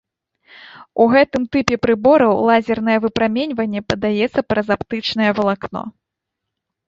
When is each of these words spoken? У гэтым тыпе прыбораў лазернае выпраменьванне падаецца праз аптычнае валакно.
У 1.03 1.05
гэтым 1.15 1.43
тыпе 1.55 1.75
прыбораў 1.83 2.33
лазернае 2.49 2.95
выпраменьванне 3.05 3.81
падаецца 3.93 4.45
праз 4.53 4.67
аптычнае 4.77 5.31
валакно. 5.41 5.81